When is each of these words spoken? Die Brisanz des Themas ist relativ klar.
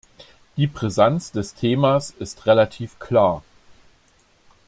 Die 0.57 0.65
Brisanz 0.65 1.31
des 1.31 1.53
Themas 1.53 2.09
ist 2.17 2.47
relativ 2.47 2.97
klar. 2.97 3.43